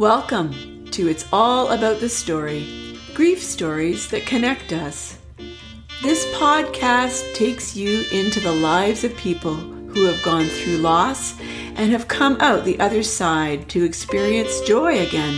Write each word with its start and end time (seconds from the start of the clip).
Welcome 0.00 0.86
to 0.92 1.08
It's 1.08 1.26
All 1.30 1.72
About 1.72 2.00
the 2.00 2.08
Story 2.08 2.96
grief 3.12 3.42
stories 3.42 4.08
that 4.08 4.24
connect 4.24 4.72
us. 4.72 5.18
This 6.02 6.24
podcast 6.36 7.34
takes 7.34 7.76
you 7.76 8.06
into 8.10 8.40
the 8.40 8.50
lives 8.50 9.04
of 9.04 9.14
people 9.18 9.56
who 9.56 10.04
have 10.06 10.22
gone 10.22 10.46
through 10.46 10.78
loss 10.78 11.38
and 11.38 11.92
have 11.92 12.08
come 12.08 12.38
out 12.40 12.64
the 12.64 12.80
other 12.80 13.02
side 13.02 13.68
to 13.68 13.84
experience 13.84 14.62
joy 14.62 15.06
again. 15.06 15.34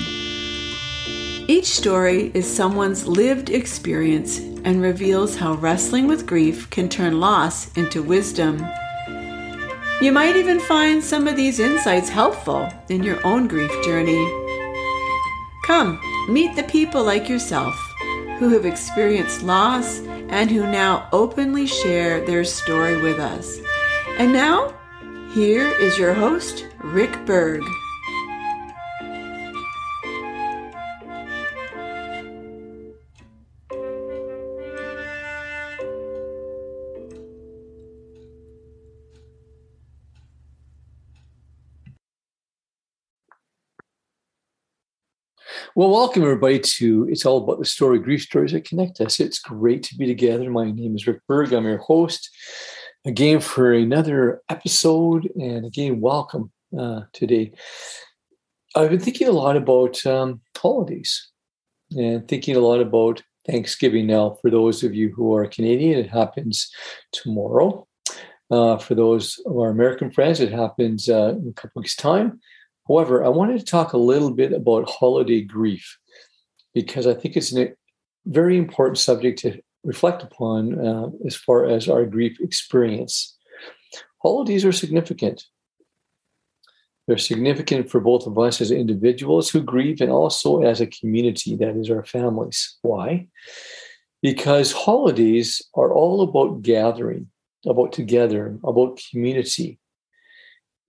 Each 1.48 1.66
story 1.66 2.30
is 2.32 2.46
someone's 2.48 3.04
lived 3.04 3.50
experience 3.50 4.38
and 4.38 4.80
reveals 4.80 5.34
how 5.34 5.54
wrestling 5.54 6.06
with 6.06 6.24
grief 6.24 6.70
can 6.70 6.88
turn 6.88 7.18
loss 7.18 7.76
into 7.76 8.00
wisdom. 8.00 8.64
You 10.00 10.12
might 10.12 10.36
even 10.36 10.60
find 10.60 11.02
some 11.02 11.26
of 11.26 11.34
these 11.34 11.58
insights 11.58 12.08
helpful 12.08 12.72
in 12.88 13.02
your 13.02 13.24
own 13.26 13.48
grief 13.48 13.72
journey. 13.84 14.41
Come, 15.72 15.98
meet 16.28 16.54
the 16.54 16.64
people 16.64 17.02
like 17.02 17.30
yourself 17.30 17.74
who 18.38 18.50
have 18.50 18.66
experienced 18.66 19.42
loss 19.42 20.00
and 20.28 20.50
who 20.50 20.70
now 20.70 21.08
openly 21.12 21.66
share 21.66 22.22
their 22.26 22.44
story 22.44 23.00
with 23.00 23.18
us. 23.18 23.58
And 24.18 24.34
now, 24.34 24.74
here 25.32 25.66
is 25.66 25.96
your 25.96 26.12
host, 26.12 26.66
Rick 26.84 27.24
Berg. 27.24 27.62
Well, 45.74 45.88
welcome 45.88 46.22
everybody 46.22 46.58
to 46.58 47.08
It's 47.10 47.24
All 47.24 47.38
About 47.38 47.58
the 47.58 47.64
Story, 47.64 47.98
Grief 47.98 48.20
Stories 48.20 48.52
That 48.52 48.68
Connect 48.68 49.00
Us. 49.00 49.18
It's 49.18 49.38
great 49.38 49.82
to 49.84 49.96
be 49.96 50.06
together. 50.06 50.50
My 50.50 50.70
name 50.70 50.94
is 50.94 51.06
Rick 51.06 51.20
Berg. 51.26 51.54
I'm 51.54 51.64
your 51.64 51.78
host 51.78 52.28
again 53.06 53.40
for 53.40 53.72
another 53.72 54.42
episode. 54.50 55.30
And 55.34 55.64
again, 55.64 56.02
welcome 56.02 56.52
uh, 56.78 57.04
today. 57.14 57.52
I've 58.76 58.90
been 58.90 59.00
thinking 59.00 59.28
a 59.28 59.32
lot 59.32 59.56
about 59.56 60.04
um, 60.04 60.42
holidays 60.54 61.30
and 61.92 62.28
thinking 62.28 62.54
a 62.54 62.60
lot 62.60 62.82
about 62.82 63.22
Thanksgiving 63.46 64.08
now. 64.08 64.36
For 64.42 64.50
those 64.50 64.84
of 64.84 64.94
you 64.94 65.10
who 65.14 65.34
are 65.34 65.46
Canadian, 65.46 66.00
it 66.00 66.10
happens 66.10 66.70
tomorrow. 67.12 67.88
Uh, 68.50 68.76
for 68.76 68.94
those 68.94 69.40
of 69.46 69.56
our 69.56 69.70
American 69.70 70.10
friends, 70.10 70.38
it 70.38 70.52
happens 70.52 71.08
uh, 71.08 71.28
in 71.28 71.48
a 71.48 71.52
couple 71.54 71.80
weeks' 71.80 71.96
time. 71.96 72.40
However, 72.88 73.24
I 73.24 73.28
wanted 73.28 73.58
to 73.58 73.64
talk 73.64 73.92
a 73.92 73.98
little 73.98 74.30
bit 74.30 74.52
about 74.52 74.90
holiday 74.90 75.42
grief 75.42 75.98
because 76.74 77.06
I 77.06 77.14
think 77.14 77.36
it's 77.36 77.54
a 77.56 77.72
very 78.26 78.56
important 78.56 78.98
subject 78.98 79.38
to 79.40 79.60
reflect 79.84 80.22
upon 80.22 80.84
uh, 80.84 81.10
as 81.26 81.34
far 81.34 81.66
as 81.66 81.88
our 81.88 82.04
grief 82.04 82.40
experience. 82.40 83.36
Holidays 84.22 84.64
are 84.64 84.72
significant. 84.72 85.44
They're 87.06 87.18
significant 87.18 87.90
for 87.90 88.00
both 88.00 88.26
of 88.26 88.38
us 88.38 88.60
as 88.60 88.70
individuals 88.70 89.50
who 89.50 89.60
grieve 89.60 90.00
and 90.00 90.10
also 90.10 90.62
as 90.62 90.80
a 90.80 90.86
community, 90.86 91.56
that 91.56 91.76
is, 91.76 91.90
our 91.90 92.04
families. 92.04 92.78
Why? 92.82 93.26
Because 94.22 94.70
holidays 94.70 95.60
are 95.74 95.92
all 95.92 96.22
about 96.22 96.62
gathering, 96.62 97.28
about 97.66 97.92
together, 97.92 98.56
about 98.64 99.00
community. 99.10 99.80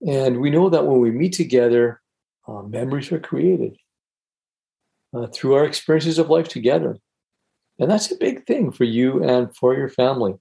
And 0.06 0.40
we 0.40 0.50
know 0.50 0.68
that 0.68 0.86
when 0.86 1.00
we 1.00 1.10
meet 1.10 1.32
together, 1.32 2.00
uh, 2.46 2.62
memories 2.62 3.10
are 3.12 3.20
created 3.20 3.76
uh, 5.14 5.26
through 5.28 5.54
our 5.54 5.64
experiences 5.64 6.18
of 6.18 6.30
life 6.30 6.48
together. 6.48 6.98
And 7.78 7.90
that's 7.90 8.10
a 8.10 8.16
big 8.16 8.46
thing 8.46 8.70
for 8.70 8.84
you 8.84 9.22
and 9.22 9.54
for 9.56 9.74
your 9.74 9.88
family. 9.88 10.34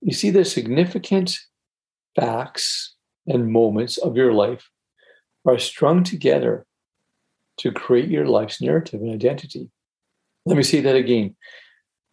You 0.00 0.12
see, 0.12 0.30
the 0.30 0.44
significant 0.44 1.38
facts 2.14 2.94
and 3.26 3.52
moments 3.52 3.98
of 3.98 4.16
your 4.16 4.32
life 4.32 4.68
are 5.46 5.58
strung 5.58 6.04
together 6.04 6.66
to 7.58 7.72
create 7.72 8.08
your 8.08 8.26
life's 8.26 8.60
narrative 8.60 9.00
and 9.00 9.12
identity. 9.12 9.68
Let 10.46 10.56
me 10.56 10.62
say 10.62 10.80
that 10.80 10.96
again. 10.96 11.36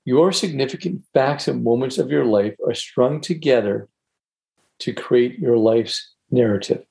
Your 0.04 0.32
significant 0.32 1.02
facts 1.14 1.48
and 1.48 1.64
moments 1.64 1.98
of 1.98 2.10
your 2.10 2.26
life 2.26 2.56
are 2.68 2.74
strung 2.74 3.22
together 3.22 3.88
to 4.80 4.94
create 4.94 5.40
your 5.40 5.58
life's 5.58 6.14
narrative 6.32 6.86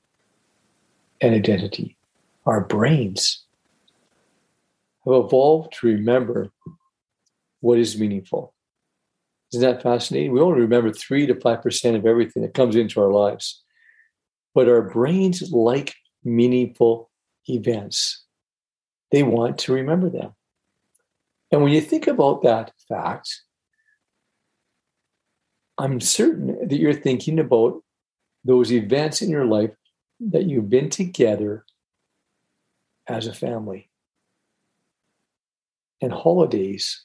and 1.21 1.35
identity. 1.35 1.97
Our 2.45 2.61
brains 2.61 3.45
have 5.05 5.13
evolved 5.13 5.73
to 5.79 5.87
remember 5.87 6.51
what 7.61 7.79
is 7.79 7.99
meaningful. 7.99 8.53
Isn't 9.53 9.61
that 9.61 9.83
fascinating? 9.83 10.31
We 10.31 10.41
only 10.41 10.61
remember 10.61 10.91
3 10.91 11.27
to 11.27 11.35
5% 11.35 11.95
of 11.95 12.05
everything 12.05 12.43
that 12.43 12.53
comes 12.53 12.75
into 12.75 13.01
our 13.01 13.11
lives. 13.11 13.63
But 14.53 14.69
our 14.69 14.81
brains 14.81 15.51
like 15.51 15.93
meaningful 16.23 17.09
events, 17.47 18.23
they 19.11 19.23
want 19.23 19.57
to 19.59 19.73
remember 19.73 20.09
them. 20.09 20.33
And 21.51 21.61
when 21.61 21.71
you 21.71 21.81
think 21.81 22.07
about 22.07 22.43
that 22.43 22.73
fact, 22.89 23.29
I'm 25.77 25.99
certain 25.99 26.67
that 26.67 26.77
you're 26.77 26.93
thinking 26.93 27.39
about 27.39 27.83
those 28.43 28.71
events 28.71 29.21
in 29.21 29.29
your 29.29 29.45
life 29.45 29.71
that 30.19 30.45
you've 30.45 30.69
been 30.69 30.89
together 30.89 31.65
as 33.07 33.27
a 33.27 33.33
family. 33.33 33.89
And 36.01 36.11
holidays 36.11 37.03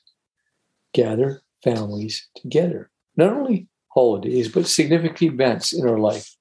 gather 0.93 1.43
families 1.63 2.29
together. 2.37 2.91
Not 3.17 3.33
only 3.33 3.69
holidays, 3.89 4.49
but 4.49 4.67
significant 4.67 5.35
events 5.35 5.73
in 5.73 5.89
our 5.89 5.99
life. 5.99 6.37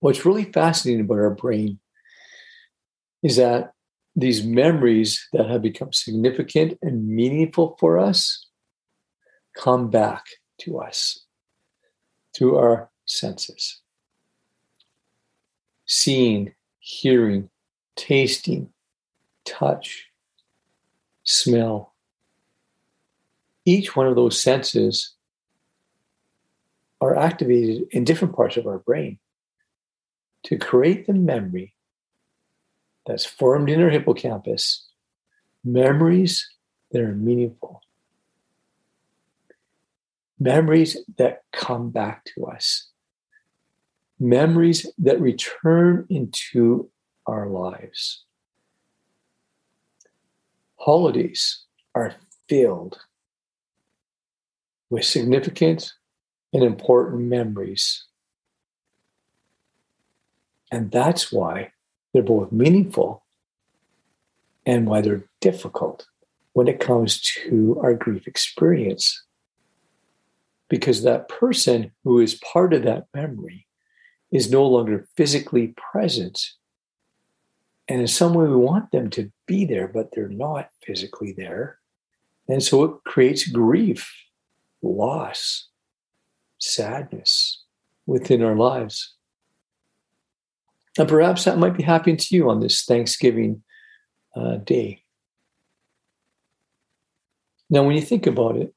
What's 0.00 0.24
really 0.24 0.44
fascinating 0.44 1.04
about 1.04 1.18
our 1.18 1.34
brain 1.34 1.80
is 3.22 3.36
that 3.36 3.72
these 4.14 4.44
memories 4.44 5.26
that 5.32 5.48
have 5.48 5.62
become 5.62 5.92
significant 5.92 6.78
and 6.82 7.08
meaningful 7.08 7.76
for 7.80 7.98
us 7.98 8.46
come 9.56 9.90
back 9.90 10.24
to 10.58 10.78
us 10.80 11.24
through 12.34 12.56
our 12.56 12.90
senses 13.06 13.80
seeing, 15.88 16.52
hearing, 16.78 17.48
tasting, 17.96 18.70
touch, 19.44 20.06
smell. 21.24 21.94
Each 23.64 23.96
one 23.96 24.06
of 24.06 24.14
those 24.14 24.40
senses 24.40 25.14
are 27.00 27.16
activated 27.16 27.88
in 27.90 28.04
different 28.04 28.36
parts 28.36 28.56
of 28.56 28.66
our 28.66 28.78
brain 28.78 29.18
to 30.44 30.56
create 30.56 31.06
the 31.06 31.14
memory 31.14 31.74
that's 33.06 33.24
formed 33.24 33.70
in 33.70 33.82
our 33.82 33.90
hippocampus, 33.90 34.86
memories 35.64 36.46
that 36.92 37.00
are 37.00 37.14
meaningful, 37.14 37.80
memories 40.38 40.96
that 41.16 41.42
come 41.52 41.90
back 41.90 42.24
to 42.24 42.46
us 42.46 42.88
memories 44.20 44.90
that 44.98 45.20
return 45.20 46.06
into 46.08 46.90
our 47.26 47.48
lives. 47.48 48.24
Holidays 50.76 51.64
are 51.94 52.14
filled 52.48 52.98
with 54.90 55.04
significant 55.04 55.92
and 56.52 56.62
important 56.62 57.22
memories. 57.22 58.06
And 60.70 60.90
that's 60.90 61.30
why 61.30 61.72
they're 62.12 62.22
both 62.22 62.52
meaningful 62.52 63.24
and 64.64 64.86
why 64.86 65.00
they're 65.00 65.28
difficult 65.40 66.06
when 66.52 66.68
it 66.68 66.80
comes 66.80 67.20
to 67.20 67.78
our 67.82 67.94
grief 67.94 68.26
experience. 68.26 69.22
Because 70.68 71.02
that 71.02 71.28
person 71.28 71.92
who 72.04 72.20
is 72.20 72.34
part 72.34 72.74
of 72.74 72.82
that 72.82 73.06
memory 73.14 73.66
is 74.30 74.50
no 74.50 74.66
longer 74.66 75.08
physically 75.16 75.74
present. 75.76 76.40
And 77.88 78.00
in 78.00 78.06
some 78.06 78.34
way, 78.34 78.46
we 78.46 78.56
want 78.56 78.90
them 78.90 79.08
to 79.10 79.32
be 79.46 79.64
there, 79.64 79.88
but 79.88 80.10
they're 80.12 80.28
not 80.28 80.68
physically 80.84 81.32
there. 81.32 81.78
And 82.48 82.62
so 82.62 82.84
it 82.84 82.92
creates 83.04 83.48
grief, 83.48 84.12
loss, 84.82 85.68
sadness 86.58 87.64
within 88.06 88.42
our 88.42 88.56
lives. 88.56 89.14
And 90.98 91.08
perhaps 91.08 91.44
that 91.44 91.58
might 91.58 91.76
be 91.76 91.82
happening 91.82 92.16
to 92.16 92.34
you 92.34 92.50
on 92.50 92.60
this 92.60 92.84
Thanksgiving 92.84 93.62
uh, 94.36 94.56
day. 94.56 95.04
Now, 97.70 97.84
when 97.84 97.96
you 97.96 98.02
think 98.02 98.26
about 98.26 98.56
it, 98.56 98.74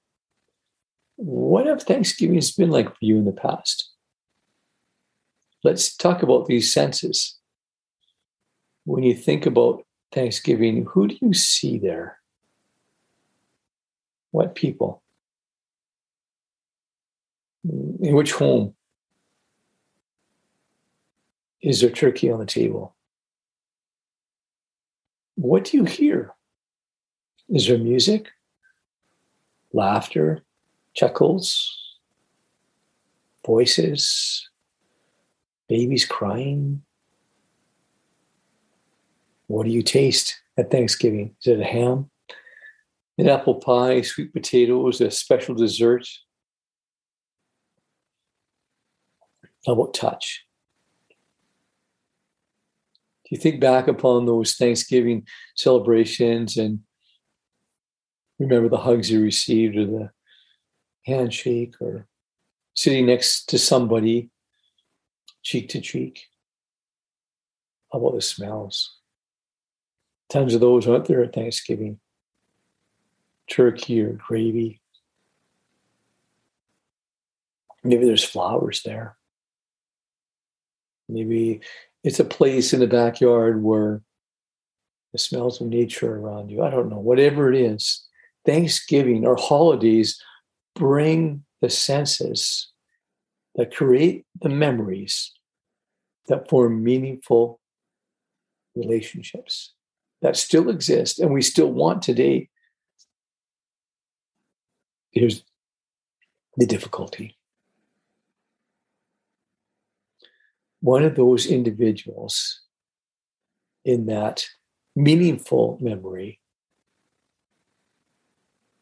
what 1.23 1.67
have 1.67 1.83
Thanksgivings 1.83 2.51
been 2.51 2.71
like 2.71 2.89
for 2.89 2.97
you 3.01 3.17
in 3.17 3.25
the 3.25 3.31
past? 3.31 3.91
let's 5.63 5.95
talk 5.95 6.23
about 6.23 6.47
these 6.47 6.73
senses. 6.73 7.37
when 8.83 9.03
you 9.03 9.13
think 9.13 9.45
about 9.45 9.85
Thanksgiving, 10.11 10.85
who 10.85 11.07
do 11.07 11.15
you 11.21 11.33
see 11.33 11.77
there? 11.77 12.17
What 14.31 14.55
people? 14.55 15.03
In 17.63 18.15
which 18.15 18.31
home? 18.33 18.73
Is 21.61 21.81
there 21.81 21.91
turkey 21.91 22.31
on 22.31 22.39
the 22.39 22.45
table? 22.45 22.95
What 25.35 25.65
do 25.65 25.77
you 25.77 25.85
hear? 25.85 26.33
Is 27.49 27.67
there 27.67 27.77
music, 27.77 28.29
laughter, 29.73 30.43
chuckles, 30.93 31.97
voices, 33.45 34.49
babies 35.67 36.05
crying? 36.05 36.83
What 39.47 39.65
do 39.65 39.71
you 39.71 39.83
taste 39.83 40.41
at 40.57 40.71
Thanksgiving? 40.71 41.35
Is 41.41 41.47
it 41.47 41.59
a 41.59 41.65
ham, 41.65 42.09
an 43.17 43.29
apple 43.29 43.55
pie, 43.55 44.01
sweet 44.01 44.33
potatoes, 44.33 45.01
a 45.01 45.11
special 45.11 45.55
dessert? 45.55 46.07
How 49.65 49.73
about 49.73 49.93
touch? 49.93 50.45
Do 53.25 53.35
you 53.35 53.37
think 53.37 53.61
back 53.61 53.87
upon 53.87 54.25
those 54.25 54.55
Thanksgiving 54.55 55.25
celebrations 55.55 56.57
and 56.57 56.79
remember 58.39 58.69
the 58.69 58.77
hugs 58.77 59.11
you 59.11 59.21
received 59.21 59.77
or 59.77 59.85
the 59.85 60.11
handshake 61.05 61.75
or 61.81 62.07
sitting 62.73 63.05
next 63.05 63.49
to 63.49 63.57
somebody 63.57 64.29
cheek 65.43 65.69
to 65.69 65.81
cheek? 65.81 66.27
How 67.91 67.99
about 67.99 68.15
the 68.15 68.21
smells? 68.21 68.97
Tons 70.29 70.53
of 70.55 70.61
those 70.61 70.87
aren't 70.87 71.05
there 71.05 71.23
at 71.23 71.33
Thanksgiving. 71.33 71.99
Turkey 73.49 74.01
or 74.01 74.13
gravy. 74.13 74.81
Maybe 77.83 78.05
there's 78.05 78.23
flowers 78.23 78.83
there. 78.83 79.17
Maybe 81.09 81.61
it's 82.03 82.19
a 82.19 82.25
place 82.25 82.71
in 82.73 82.79
the 82.79 82.87
backyard 82.87 83.61
where 83.61 84.01
the 85.11 85.17
smells 85.17 85.59
of 85.59 85.67
nature 85.67 86.15
around 86.15 86.49
you. 86.49 86.63
I 86.63 86.69
don't 86.69 86.89
know, 86.89 86.99
whatever 86.99 87.51
it 87.51 87.59
is. 87.59 88.07
Thanksgiving 88.45 89.25
or 89.25 89.35
holidays 89.35 90.21
bring 90.75 91.43
the 91.61 91.69
senses 91.69 92.71
that 93.55 93.75
create 93.75 94.25
the 94.41 94.49
memories 94.49 95.31
that 96.27 96.49
form 96.49 96.83
meaningful 96.83 97.59
relationships 98.75 99.73
that 100.21 100.37
still 100.37 100.69
exist 100.69 101.19
and 101.19 101.33
we 101.33 101.41
still 101.41 101.71
want 101.71 102.01
today. 102.01 102.47
Here's 105.11 105.43
the 106.55 106.65
difficulty. 106.65 107.35
One 110.79 111.03
of 111.03 111.15
those 111.15 111.45
individuals 111.45 112.61
in 113.83 114.05
that 114.05 114.45
meaningful 114.95 115.77
memory 115.81 116.39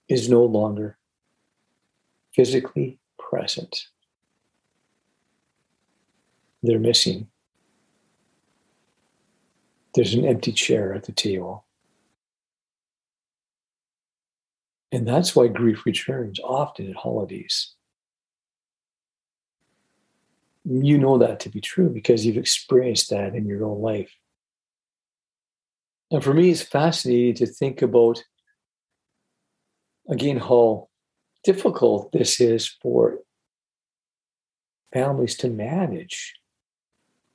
is 0.07 0.29
no 0.29 0.43
longer 0.43 0.98
physically 2.33 2.99
present. 3.17 3.87
They're 6.61 6.79
missing 6.79 7.29
there's 9.95 10.13
an 10.13 10.25
empty 10.25 10.51
chair 10.51 10.93
at 10.93 11.03
the 11.03 11.11
table. 11.11 11.65
And 14.91 15.07
that's 15.07 15.35
why 15.35 15.47
grief 15.47 15.85
returns 15.85 16.39
often 16.39 16.89
at 16.89 16.95
holidays. 16.95 17.75
You 20.65 20.97
know 20.97 21.17
that 21.19 21.39
to 21.41 21.49
be 21.49 21.61
true 21.61 21.89
because 21.89 22.25
you've 22.25 22.37
experienced 22.37 23.09
that 23.11 23.35
in 23.35 23.45
your 23.45 23.65
own 23.65 23.81
life. 23.81 24.11
And 26.11 26.23
for 26.23 26.33
me, 26.33 26.49
it's 26.49 26.61
fascinating 26.61 27.35
to 27.35 27.45
think 27.45 27.81
about, 27.81 28.23
again, 30.09 30.37
how 30.37 30.88
difficult 31.43 32.11
this 32.11 32.41
is 32.41 32.67
for 32.67 33.19
families 34.93 35.35
to 35.37 35.49
manage 35.49 36.33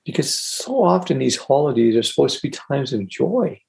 because 0.05 0.33
so 0.35 0.85
often 0.85 1.19
these 1.19 1.37
holidays 1.37 1.97
are 1.97 2.03
supposed 2.03 2.37
to 2.37 2.43
be 2.43 2.51
times 2.51 2.93
of 2.93 3.07
joy. 3.09 3.61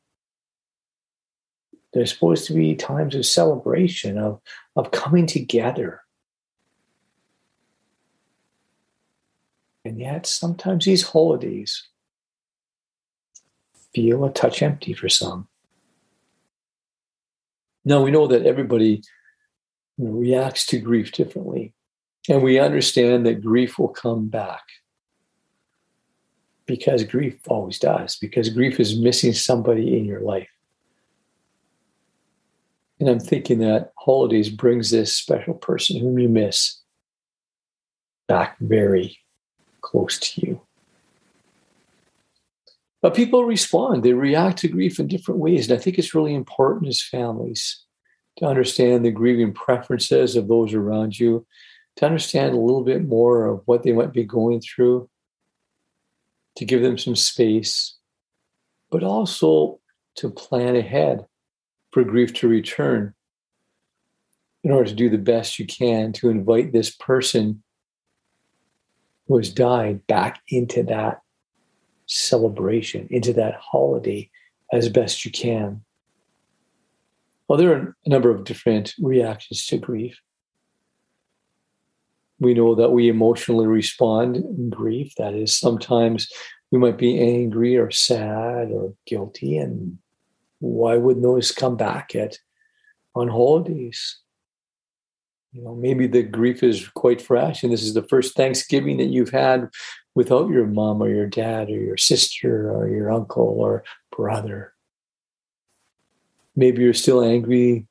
They're 1.94 2.06
supposed 2.06 2.46
to 2.48 2.54
be 2.54 2.76
times 2.76 3.16
of 3.16 3.26
celebration, 3.26 4.18
of, 4.18 4.42
of 4.76 4.92
coming 4.92 5.28
together. 5.28 6.02
And 9.86 10.00
yet, 10.00 10.26
sometimes 10.26 10.84
these 10.84 11.04
holidays 11.04 11.88
feel 13.94 14.26
a 14.26 14.32
touch 14.32 14.62
empty 14.62 14.94
for 14.94 15.08
some. 15.08 15.48
Now, 17.86 18.04
we 18.04 18.12
know 18.12 18.28
that 18.28 18.46
everybody 18.46 19.04
reacts 19.98 20.66
to 20.68 20.80
grief 20.80 21.12
differently. 21.12 21.74
And 22.28 22.42
we 22.42 22.60
understand 22.60 23.26
that 23.26 23.44
grief 23.44 23.78
will 23.78 23.90
come 23.90 24.28
back 24.28 24.64
because 26.66 27.04
grief 27.04 27.40
always 27.48 27.78
does, 27.78 28.16
because 28.16 28.50
grief 28.50 28.80
is 28.80 29.00
missing 29.00 29.34
somebody 29.34 29.98
in 29.98 30.06
your 30.06 30.22
life. 30.22 30.50
And 33.00 33.10
I'm 33.10 33.20
thinking 33.20 33.60
that 33.60 33.92
holidays 33.98 34.50
brings 34.50 34.90
this 34.90 35.16
special 35.16 35.54
person 35.54 36.00
whom 36.00 36.18
you 36.18 36.30
miss 36.30 36.80
back 38.28 38.58
very 38.60 39.20
close 39.82 40.18
to 40.20 40.42
you. 40.42 40.62
But 43.02 43.14
people 43.14 43.46
respond, 43.46 44.02
they 44.02 44.14
react 44.14 44.58
to 44.60 44.68
grief 44.68 45.00
in 45.00 45.08
different 45.08 45.40
ways. 45.40 45.70
And 45.70 45.78
I 45.78 45.82
think 45.82 46.00
it's 46.00 46.16
really 46.16 46.34
important 46.34 46.88
as 46.88 47.04
families 47.04 47.85
to 48.38 48.46
understand 48.46 49.06
the 49.06 49.12
grieving 49.12 49.54
preferences 49.54 50.36
of 50.36 50.48
those 50.48 50.74
around 50.74 51.18
you, 51.18 51.46
to 51.98 52.06
understand 52.06 52.54
a 52.54 52.60
little 52.60 52.84
bit 52.84 53.08
more 53.08 53.46
of 53.46 53.62
what 53.66 53.84
they 53.84 53.94
might 53.94 54.12
be 54.12 54.24
going 54.24 54.62
through, 54.62 55.10
to 56.58 56.66
give 56.66 56.82
them 56.82 56.98
some 56.98 57.16
space, 57.16 57.96
but 58.92 59.04
also 59.04 59.80
to 60.16 60.30
plan 60.30 60.76
ahead 60.76 61.26
for 61.92 62.04
grief 62.04 62.34
to 62.34 62.48
return 62.48 63.14
in 64.64 64.72
order 64.72 64.90
to 64.90 64.96
do 64.96 65.10
the 65.10 65.18
best 65.18 65.60
you 65.60 65.66
can 65.66 66.12
to 66.12 66.30
invite 66.30 66.74
this 66.74 66.90
person 66.90 67.62
who 69.28 69.38
has 69.38 69.50
died 69.50 70.06
back 70.08 70.42
into 70.50 70.84
that 70.84 71.22
celebration, 72.08 73.08
into 73.10 73.34
that 73.34 73.56
holiday 73.56 74.30
as 74.72 74.90
best 74.90 75.26
you 75.26 75.32
can. 75.32 75.82
Well, 77.48 77.60
there 77.60 77.74
are 77.74 77.96
a 78.06 78.10
number 78.10 78.32
of 78.32 78.44
different 78.44 78.94
reactions 79.00 79.66
to 79.68 79.78
grief 79.78 80.20
we 82.40 82.54
know 82.54 82.76
that 82.76 82.92
we 82.92 83.08
emotionally 83.08 83.68
respond 83.68 84.36
in 84.36 84.70
grief. 84.70 85.14
That 85.18 85.34
is, 85.34 85.58
sometimes 85.58 86.28
we 86.72 86.80
might 86.80 86.98
be 86.98 87.20
angry 87.20 87.78
or 87.78 87.92
sad 87.92 88.72
or 88.72 88.94
guilty. 89.06 89.58
And 89.58 89.98
why 90.60 90.98
wouldn't 90.98 91.24
those 91.24 91.52
come 91.52 91.78
back 91.78 92.16
at 92.16 92.38
on 93.16 93.30
holidays? 93.30 94.20
You 95.54 95.64
know, 95.64 95.76
maybe 95.76 96.08
the 96.08 96.24
grief 96.24 96.64
is 96.64 96.90
quite 96.90 97.22
fresh, 97.22 97.64
and 97.64 97.72
this 97.72 97.84
is 97.84 97.94
the 97.94 98.04
first 98.04 98.36
Thanksgiving 98.36 98.98
that 98.98 99.06
you've 99.06 99.30
had 99.30 99.70
without 100.14 100.50
your 100.50 100.68
mom 100.68 101.02
or 101.02 101.10
your 101.10 101.28
dad 101.28 101.70
or 101.70 101.80
your 101.80 101.96
sister 101.96 102.70
or 102.70 102.90
your 102.90 103.10
uncle 103.10 103.56
or 103.58 103.86
brother. 104.12 104.75
Maybe 106.56 106.84
you're 106.84 106.94
still 106.94 107.24
angry 107.24 107.88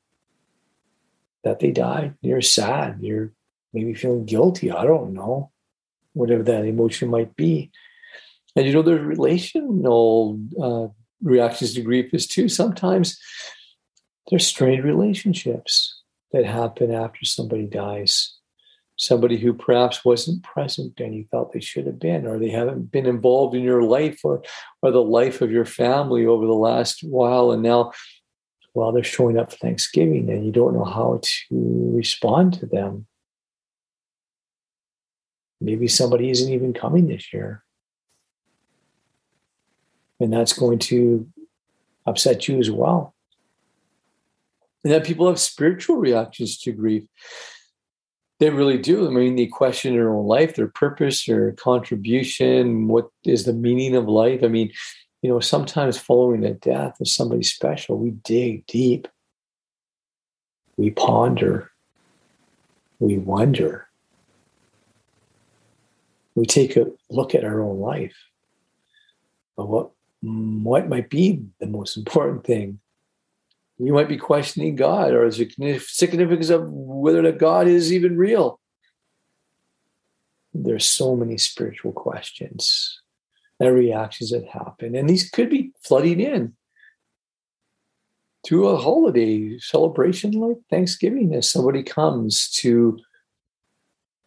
that 1.45 1.61
they 1.61 1.71
died. 1.71 2.15
You're 2.23 2.41
sad. 2.41 2.99
You're 3.01 3.33
maybe 3.73 3.95
feeling 3.95 4.25
guilty. 4.25 4.71
I 4.71 4.85
don't 4.85 5.13
know, 5.13 5.51
whatever 6.13 6.43
that 6.45 6.65
emotion 6.65 7.11
might 7.11 7.37
be. 7.37 7.71
And 8.57 8.67
you 8.67 8.73
know, 8.73 8.83
there's 8.83 9.01
relational 9.01 10.41
uh, 10.63 10.89
reactions 11.23 11.75
to 11.75 11.83
grief 11.83 12.15
is 12.15 12.27
too. 12.27 12.49
Sometimes 12.49 13.19
there's 14.31 14.47
strained 14.47 14.85
relationships 14.85 16.03
that 16.33 16.45
happen 16.45 16.93
after 16.93 17.25
somebody 17.25 17.67
dies. 17.67 18.37
Somebody 18.97 19.39
who 19.39 19.53
perhaps 19.53 20.05
wasn't 20.05 20.45
present 20.45 21.01
and 21.01 21.15
you 21.15 21.27
felt 21.31 21.53
they 21.53 21.61
should 21.61 21.87
have 21.87 21.99
been, 21.99 22.27
or 22.27 22.39
they 22.39 22.51
haven't 22.51 22.93
been 22.93 23.07
involved 23.07 23.57
in 23.57 23.63
your 23.63 23.83
life 23.83 24.21
or, 24.23 24.43
or 24.83 24.93
the 24.93 25.03
life 25.03 25.41
of 25.41 25.51
your 25.51 25.65
family 25.65 26.25
over 26.25 26.47
the 26.47 26.53
last 26.53 27.01
while. 27.03 27.51
And 27.51 27.63
now, 27.63 27.91
well, 28.75 28.91
they're 28.91 29.05
showing 29.05 29.39
up 29.39 29.53
for 29.53 29.57
Thanksgiving 29.57 30.29
and 30.29 30.45
you 30.45 30.51
don't 30.51 30.75
know 30.75 30.85
how 30.85 31.21
to 31.23 31.91
respond 31.95 32.55
to 32.55 32.67
them. 32.67 33.07
Maybe 35.61 35.87
somebody 35.87 36.29
isn't 36.31 36.53
even 36.53 36.75
coming 36.75 37.07
this 37.07 37.33
year. 37.33 37.63
And 40.21 40.33
that's 40.33 40.53
going 40.53 40.81
to 40.81 41.29
upset 42.05 42.49
you 42.49 42.59
as 42.59 42.71
well. 42.71 43.15
And 44.83 44.93
then 44.93 45.03
people 45.03 45.29
have 45.29 45.41
spiritual 45.41 45.97
reactions 45.97 46.59
to 46.59 46.73
grief. 46.73 47.05
They 48.41 48.51
really 48.51 48.79
do. 48.79 49.07
I 49.07 49.11
mean, 49.11 49.37
they 49.37 49.47
question 49.47 49.95
their 49.95 50.13
own 50.13 50.27
life, 50.27 50.57
their 50.57 50.69
purpose, 50.69 51.25
their 51.25 51.53
contribution, 51.53 52.89
what 52.89 53.09
is 53.25 53.45
the 53.45 53.53
meaning 53.53 53.95
of 53.95 54.09
life. 54.09 54.41
I 54.43 54.49
mean, 54.49 54.73
you 55.25 55.31
know, 55.31 55.41
sometimes 55.41 55.97
following 55.97 56.43
the 56.43 56.51
death 56.51 57.01
of 57.01 57.09
somebody 57.09 57.43
special, 57.43 57.97
we 57.97 58.11
dig 58.11 58.67
deep, 58.67 59.09
we 60.77 60.91
ponder, 60.91 61.71
we 62.99 63.17
wonder, 63.17 63.89
we 66.35 66.45
take 66.45 66.77
a 66.77 66.91
look 67.09 67.35
at 67.35 67.43
our 67.43 67.63
own 67.63 67.81
life. 67.81 68.15
But 69.57 69.69
what 69.69 69.93
what 70.21 70.91
might 70.91 71.09
be 71.09 71.43
the 71.59 71.69
most 71.69 71.97
important 71.97 72.45
thing? 72.45 72.81
We 73.79 73.93
might 73.93 74.11
be 74.11 74.19
questioning 74.19 74.77
God 74.77 75.15
or 75.15 75.31
the 75.31 75.79
significance 75.79 76.51
of 76.51 76.71
whether 76.71 77.23
that 77.23 77.39
God 77.39 77.67
is 77.67 77.95
even 77.95 78.19
real. 78.19 78.61
There's 80.53 80.85
so 80.85 81.17
many 81.17 81.39
spiritual 81.39 81.93
questions 81.93 83.01
and 83.65 83.75
reactions 83.75 84.31
that 84.31 84.47
happen, 84.47 84.95
and 84.95 85.09
these 85.09 85.31
could 85.31 85.51
be 85.51 85.73
flooding 85.83 86.21
in 86.21 86.55
to 88.47 88.69
a 88.69 88.77
holiday 88.77 89.59
celebration 89.59 90.33
like 90.33 90.59
Thanksgiving 90.69 91.35
as 91.35 91.51
somebody 91.51 91.83
comes 91.83 92.51
to 92.51 92.99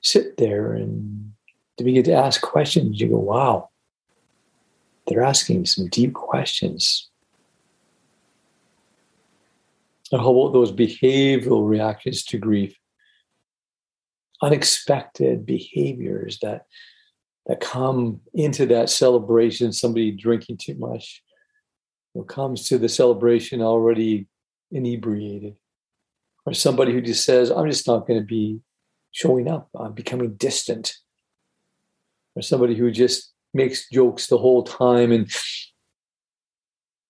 sit 0.02 0.38
there 0.38 0.74
and 0.74 1.34
to 1.78 1.84
begin 1.84 2.04
to 2.04 2.14
ask 2.14 2.42
questions. 2.42 3.00
You 3.00 3.10
go, 3.10 3.20
wow, 3.20 3.70
they're 5.08 5.24
asking 5.24 5.66
some 5.66 5.88
deep 5.88 6.14
questions. 6.14 7.10
And 10.12 10.22
how 10.22 10.32
about 10.32 10.54
those 10.54 10.72
behavioral 10.72 11.68
reactions 11.68 12.24
to 12.26 12.38
grief? 12.38 12.76
Unexpected 14.42 15.46
behaviors 15.46 16.40
that 16.42 16.66
that 17.48 17.62
come 17.62 18.20
into 18.34 18.66
that 18.68 18.90
celebration, 18.90 19.72
somebody 19.72 20.12
drinking 20.12 20.58
too 20.58 20.76
much, 20.76 21.24
or 22.14 22.26
comes 22.26 22.68
to 22.68 22.78
the 22.78 22.90
celebration 22.90 23.62
already 23.62 24.28
inebriated, 24.72 25.56
or 26.46 26.54
somebody 26.54 26.92
who 26.92 27.02
just 27.02 27.24
says, 27.24 27.50
I'm 27.50 27.70
just 27.70 27.88
not 27.88 28.06
going 28.06 28.20
to 28.20 28.26
be 28.26 28.60
showing 29.12 29.50
up, 29.50 29.70
I'm 29.80 29.94
becoming 29.94 30.36
distant, 30.36 30.94
or 32.36 32.42
somebody 32.42 32.76
who 32.76 32.92
just 32.92 33.34
makes 33.54 33.90
jokes 33.90 34.28
the 34.28 34.38
whole 34.38 34.64
time 34.64 35.12
and, 35.12 35.32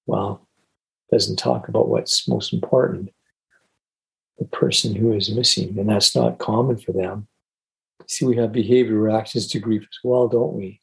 well, 0.05 0.47
doesn't 1.11 1.37
talk 1.37 1.67
about 1.67 1.89
what's 1.89 2.27
most 2.27 2.53
important. 2.53 3.09
The 4.37 4.45
person 4.45 4.93
who 4.93 5.13
is 5.13 5.31
missing, 5.31 5.79
and 5.79 5.89
that's 5.89 6.15
not 6.15 6.37
common 6.37 6.77
for 6.77 6.91
them. 6.91 7.27
See, 8.07 8.25
we 8.25 8.37
have 8.37 8.51
behavior 8.51 8.95
reactions 8.95 9.47
to 9.47 9.59
grief 9.59 9.83
as 9.83 9.99
well, 10.03 10.27
don't 10.27 10.53
we? 10.53 10.81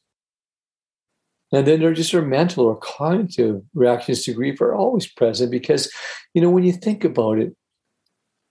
And 1.51 1.65
then 1.67 1.79
there 1.79 1.89
are 1.89 1.93
just 1.93 2.13
our 2.13 2.21
mental 2.21 2.65
or 2.65 2.75
cognitive 2.77 3.61
reactions 3.73 4.23
to 4.23 4.33
grief 4.33 4.61
are 4.61 4.75
always 4.75 5.07
present 5.07 5.51
because, 5.51 5.91
you 6.33 6.41
know, 6.41 6.49
when 6.49 6.63
you 6.63 6.73
think 6.73 7.03
about 7.03 7.39
it, 7.39 7.55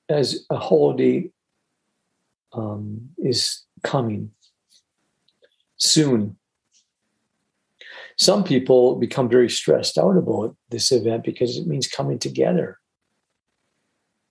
as 0.08 0.44
a 0.50 0.56
holiday 0.56 1.30
um, 2.52 3.10
is 3.18 3.62
coming 3.82 4.30
soon, 5.76 6.36
some 8.16 8.44
people 8.44 8.96
become 8.96 9.28
very 9.28 9.50
stressed 9.50 9.98
out 9.98 10.16
about 10.16 10.56
this 10.70 10.92
event 10.92 11.24
because 11.24 11.56
it 11.56 11.66
means 11.66 11.88
coming 11.88 12.18
together. 12.18 12.78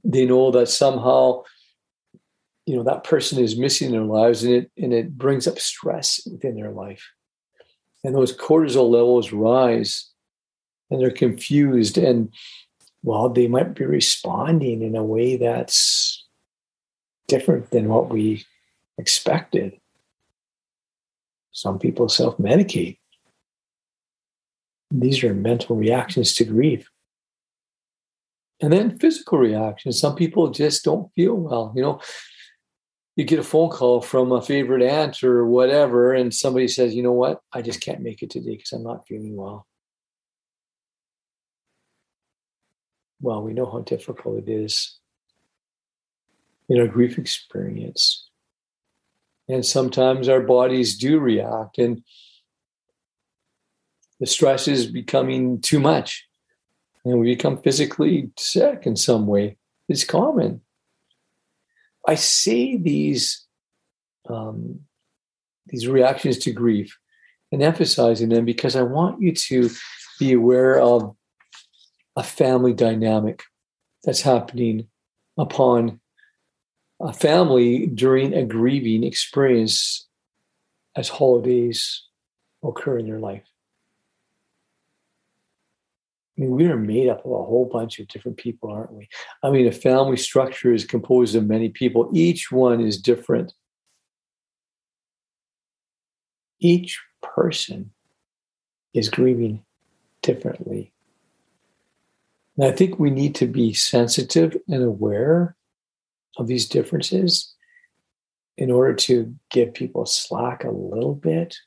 They 0.04 0.26
know 0.26 0.52
that 0.52 0.70
somehow, 0.70 1.44
you 2.66 2.76
know, 2.76 2.84
that 2.84 3.04
person 3.04 3.40
is 3.40 3.58
missing 3.58 3.92
their 3.92 4.04
lives 4.04 4.44
and 4.44 4.54
it 4.54 4.72
and 4.78 4.94
it 4.94 5.18
brings 5.18 5.48
up 5.48 5.60
stress 5.60 6.26
within 6.30 6.56
their 6.56 6.72
life. 6.72 7.04
And 8.04 8.16
those 8.16 8.36
cortisol 8.36 8.90
levels 8.90 9.32
rise 9.32 10.10
and 10.90 11.02
they're 11.02 11.12
confused 11.12 11.98
and 11.98 12.34
well, 13.06 13.30
they 13.30 13.48
might 13.48 13.76
be 13.76 13.86
responding 13.86 14.82
in 14.82 14.96
a 14.96 15.04
way 15.04 15.36
that's 15.36 16.26
different 17.28 17.70
than 17.72 17.90
what 17.90 18.10
we 18.10 18.46
expected. 18.98 19.80
Some 21.52 21.80
people 21.80 22.08
self 22.08 22.38
medicate 22.38 22.98
these 24.94 25.24
are 25.24 25.34
mental 25.34 25.76
reactions 25.76 26.34
to 26.36 26.46
grief. 26.46 26.90
And 28.62 28.72
then 28.72 28.98
physical 29.00 29.40
reactions. 29.40 30.00
Some 30.00 30.16
people 30.16 30.52
just 30.52 30.86
don't 30.86 31.12
feel 31.16 31.34
well. 31.34 31.74
You 31.76 31.82
know, 31.82 32.02
you 33.16 33.24
get 33.24 33.40
a 33.40 33.44
phone 33.44 33.70
call 33.70 34.02
from 34.02 34.32
a 34.32 34.42
favorite 34.42 34.82
aunt 34.82 35.24
or 35.24 35.46
whatever, 35.46 36.14
and 36.14 36.34
somebody 36.34 36.68
says, 36.68 36.96
you 36.96 37.04
know 37.04 37.12
what, 37.12 37.42
I 37.52 37.62
just 37.62 37.82
can't 37.82 38.02
make 38.02 38.24
it 38.24 38.32
today 38.32 38.58
because 38.58 38.72
I'm 38.72 38.84
not 38.84 39.08
feeling 39.08 39.36
well. 39.36 39.68
Well, 43.22 43.42
we 43.42 43.54
know 43.54 43.70
how 43.70 43.80
difficult 43.80 44.40
it 44.40 44.52
is 44.52 45.00
in 46.68 46.80
our 46.80 46.88
grief 46.88 47.18
experience. 47.18 48.28
And 49.48 49.66
sometimes 49.66 50.28
our 50.28 50.42
bodies 50.42 50.98
do 50.98 51.20
react. 51.20 51.78
And 51.78 52.04
the 54.20 54.26
stress 54.26 54.68
is 54.68 54.88
becoming 54.88 55.62
too 55.62 55.80
much 55.80 56.28
and 57.06 57.20
we 57.20 57.36
become 57.36 57.62
physically 57.62 58.32
sick 58.38 58.84
in 58.86 58.96
some 58.96 59.28
way. 59.28 59.58
It's 59.90 60.04
common. 60.04 60.62
I 62.08 62.16
say 62.16 62.78
these 62.78 63.46
um, 64.30 64.82
these 65.68 65.88
reactions 65.88 66.38
to 66.40 66.52
grief 66.52 66.98
and 67.52 67.62
emphasizing 67.62 68.30
them 68.30 68.46
because 68.46 68.76
I 68.76 68.82
want 68.82 69.22
you 69.22 69.34
to 69.34 69.70
be 70.20 70.34
aware 70.34 70.80
of 70.80 71.16
a 72.16 72.24
family 72.24 72.74
dynamic 72.74 73.44
that's 74.04 74.22
happening 74.22 74.88
upon 75.38 76.00
a 77.02 77.14
family 77.14 77.88
during 77.88 78.34
a 78.34 78.46
grieving 78.46 79.04
experience 79.04 80.08
as 80.96 81.10
holidays 81.10 82.04
occur 82.64 83.00
in 83.00 83.08
their 83.08 83.20
life. 83.20 83.44
I 86.38 86.42
mean, 86.42 86.52
we 86.52 86.66
are 86.66 86.78
made 86.78 87.10
up 87.10 87.26
of 87.26 87.32
a 87.32 87.44
whole 87.44 87.70
bunch 87.72 88.00
of 88.00 88.08
different 88.08 88.38
people, 88.38 88.72
aren't 88.72 88.94
we? 88.94 89.08
I 89.44 89.52
mean, 89.52 89.68
a 89.68 89.72
family 89.72 90.18
structure 90.18 90.74
is 90.74 90.84
composed 90.84 91.36
of 91.36 91.46
many 91.46 91.70
people. 91.70 92.10
Each 92.14 92.52
one 92.52 92.82
is 92.82 93.00
different. 93.00 93.54
Each 96.60 97.00
person 97.22 97.92
is 98.94 99.10
grieving 99.10 99.64
differently. 100.22 100.94
And 102.58 102.66
I 102.66 102.72
think 102.72 102.98
we 102.98 103.12
need 103.12 103.36
to 103.36 103.48
be 103.48 103.74
sensitive 103.74 104.56
and 104.68 104.84
aware 104.84 105.56
of 106.38 106.48
these 106.48 106.68
differences 106.68 107.54
in 108.58 108.72
order 108.72 108.94
to 108.94 109.36
give 109.50 109.74
people 109.74 110.06
slack 110.06 110.64
a 110.64 110.72
little 110.72 111.16
bit 111.16 111.58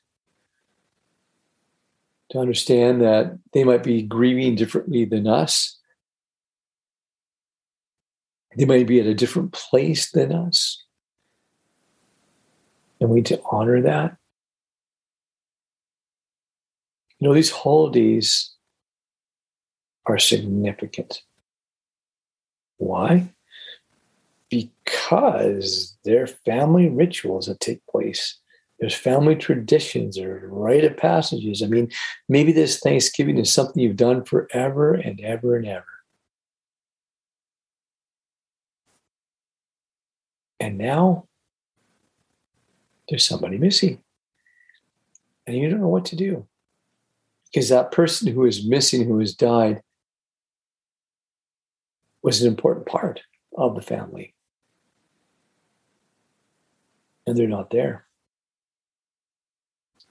to 2.29 2.39
understand 2.39 3.01
that 3.01 3.37
they 3.53 3.63
might 3.63 3.83
be 3.83 4.01
grieving 4.01 4.55
differently 4.55 5.05
than 5.05 5.27
us. 5.27 5.77
They 8.57 8.65
might 8.65 8.87
be 8.87 8.99
at 8.99 9.05
a 9.05 9.13
different 9.13 9.53
place 9.53 10.11
than 10.11 10.33
us. 10.33 10.83
And 12.99 13.09
we 13.09 13.17
need 13.17 13.27
to 13.27 13.41
honor 13.51 13.81
that. 13.83 14.17
You 17.19 17.27
know, 17.27 17.33
these 17.33 17.51
holidays 17.51 18.51
are 20.05 20.17
significant. 20.17 21.21
Why? 22.77 23.29
Because 24.49 25.97
they're 26.03 26.27
family 26.27 26.89
rituals 26.89 27.47
that 27.47 27.59
take 27.59 27.85
place 27.87 28.39
there's 28.79 28.93
family 28.93 29.35
traditions, 29.35 30.15
there's 30.15 30.43
rite 30.49 30.83
of 30.83 30.97
passages. 30.97 31.63
I 31.63 31.67
mean, 31.67 31.91
maybe 32.29 32.51
this 32.51 32.79
Thanksgiving 32.79 33.37
is 33.37 33.51
something 33.51 33.81
you've 33.81 33.95
done 33.95 34.23
forever 34.23 34.93
and 34.93 35.19
ever 35.21 35.55
and 35.55 35.65
ever. 35.65 35.85
And 40.59 40.77
now 40.77 41.27
there's 43.09 43.25
somebody 43.25 43.57
missing. 43.57 44.03
And 45.45 45.55
you 45.55 45.69
don't 45.69 45.81
know 45.81 45.87
what 45.87 46.05
to 46.05 46.15
do. 46.15 46.45
Because 47.45 47.69
that 47.69 47.91
person 47.91 48.31
who 48.31 48.45
is 48.45 48.67
missing, 48.67 49.07
who 49.07 49.19
has 49.19 49.33
died, 49.33 49.81
was 52.21 52.41
an 52.41 52.47
important 52.47 52.85
part 52.85 53.21
of 53.57 53.75
the 53.75 53.81
family. 53.81 54.33
And 57.25 57.37
they're 57.37 57.47
not 57.47 57.69
there. 57.69 58.06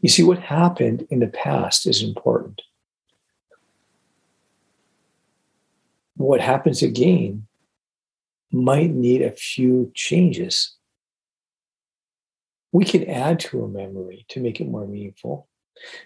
You 0.01 0.09
see, 0.09 0.23
what 0.23 0.39
happened 0.39 1.07
in 1.11 1.21
the 1.21 1.29
past 1.29 1.87
is 1.87 2.03
important. 2.03 2.63
what 6.17 6.41
happens 6.41 6.83
again 6.83 7.47
might 8.51 8.91
need 8.91 9.23
a 9.23 9.33
few 9.33 9.91
changes. 9.95 10.75
We 12.73 12.85
can 12.85 13.09
add 13.09 13.41
to 13.41 13.65
a 13.65 13.69
memory 13.69 14.25
to 14.31 14.41
make 14.41 14.61
it 14.61 14.69
more 14.69 14.87
meaningful, 14.87 15.49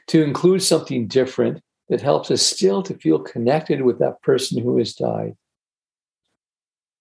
to 0.08 0.22
include 0.22 0.62
something 0.62 1.06
different 1.06 1.62
that 1.88 2.00
helps 2.00 2.30
us 2.30 2.42
still 2.42 2.82
to 2.84 2.94
feel 2.94 3.18
connected 3.18 3.82
with 3.82 3.98
that 3.98 4.22
person 4.22 4.62
who 4.62 4.78
has 4.78 4.94
died, 4.94 5.36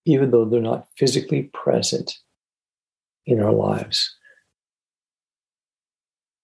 even 0.06 0.32
though 0.32 0.46
they're 0.46 0.62
not 0.62 0.88
physically 0.98 1.44
present 1.54 2.18
in 3.26 3.40
our 3.42 3.54
lives. 3.54 4.16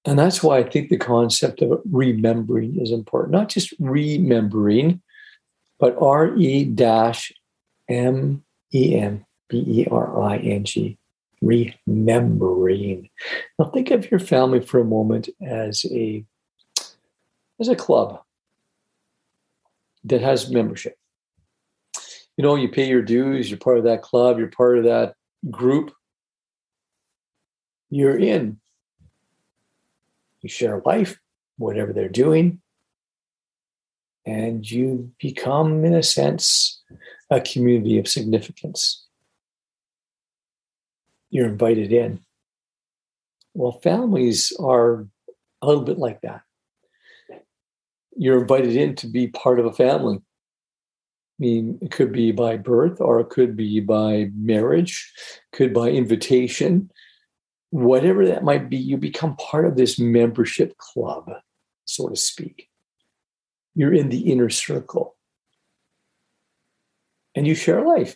And 0.05 0.19
that's 0.19 0.43
why 0.43 0.59
I 0.59 0.63
think 0.63 0.89
the 0.89 0.97
concept 0.97 1.61
of 1.61 1.81
remembering 1.91 2.79
is 2.79 2.91
important. 2.91 3.31
Not 3.31 3.49
just 3.49 3.73
remembering, 3.79 5.01
but 5.79 5.97
R 5.99 6.35
E 6.37 6.71
M 7.89 8.43
E 8.73 8.95
M 8.95 9.25
B 9.49 9.63
E 9.67 9.87
R 9.89 10.23
I 10.23 10.37
N 10.37 10.63
G, 10.63 10.97
remembering. 11.41 13.09
Now 13.57 13.65
think 13.65 13.89
of 13.91 14.09
your 14.11 14.19
family 14.19 14.61
for 14.61 14.79
a 14.79 14.85
moment 14.85 15.29
as 15.41 15.85
a 15.91 16.23
as 17.59 17.67
a 17.67 17.75
club 17.75 18.21
that 20.03 20.21
has 20.21 20.51
membership. 20.51 20.97
You 22.37 22.43
know, 22.43 22.55
you 22.55 22.69
pay 22.69 22.87
your 22.87 23.01
dues, 23.01 23.49
you're 23.49 23.57
part 23.57 23.77
of 23.77 23.85
that 23.85 24.01
club, 24.01 24.37
you're 24.37 24.47
part 24.49 24.77
of 24.77 24.83
that 24.83 25.15
group. 25.49 25.93
You're 27.89 28.19
in. 28.19 28.59
You 30.45 30.49
share 30.49 30.79
life, 30.85 31.17
whatever 31.57 31.91
they're 31.91 32.07
doing 32.07 32.61
and 34.27 34.69
you 34.69 35.11
become, 35.19 35.83
in 35.83 35.95
a 35.95 36.03
sense, 36.03 36.83
a 37.31 37.41
community 37.41 37.97
of 37.97 38.07
significance. 38.07 39.07
You're 41.31 41.47
invited 41.47 41.91
in. 41.91 42.19
Well, 43.55 43.79
families 43.83 44.53
are 44.59 45.07
a 45.63 45.67
little 45.67 45.83
bit 45.83 45.97
like 45.97 46.21
that. 46.21 46.41
You're 48.15 48.41
invited 48.41 48.75
in 48.75 48.95
to 48.97 49.07
be 49.07 49.27
part 49.27 49.59
of 49.59 49.65
a 49.65 49.73
family. 49.73 50.17
I 50.17 51.39
mean, 51.39 51.79
it 51.81 51.89
could 51.89 52.11
be 52.11 52.31
by 52.31 52.57
birth 52.57 53.01
or 53.01 53.19
it 53.19 53.29
could 53.29 53.57
be 53.57 53.79
by 53.79 54.29
marriage, 54.35 55.11
could 55.53 55.73
by 55.73 55.89
invitation, 55.89 56.91
whatever 57.83 58.25
that 58.27 58.43
might 58.43 58.69
be, 58.69 58.77
you 58.77 58.97
become 58.97 59.35
part 59.35 59.65
of 59.65 59.75
this 59.75 59.99
membership 59.99 60.77
club, 60.77 61.29
so 61.85 62.07
to 62.07 62.15
speak 62.15 62.69
you're 63.75 63.93
in 63.93 64.09
the 64.09 64.31
inner 64.31 64.49
circle. 64.49 65.15
And 67.35 67.45
you 67.45 67.53
share 67.53 67.85
life. 67.85 68.15